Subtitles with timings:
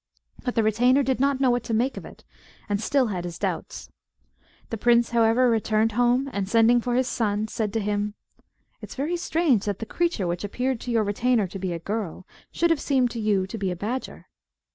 [0.43, 2.23] But the retainer did not know what to make of it,
[2.67, 3.91] and still had his doubts.
[4.71, 8.15] The prince, however, returned home, and sending for his son, said to him
[8.81, 12.25] "It's very strange that the creature which appeared to your retainer to be a girl,
[12.51, 14.25] should have seemed to you to be a badger."